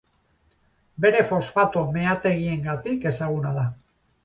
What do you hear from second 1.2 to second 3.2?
fosfato meategiengatik